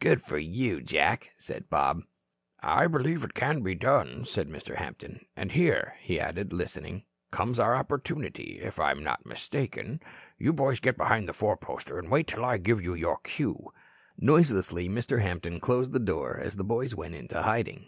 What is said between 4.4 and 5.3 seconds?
Mr. Hampton.